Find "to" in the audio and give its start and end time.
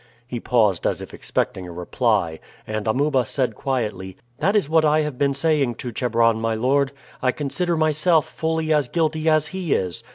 5.75-5.91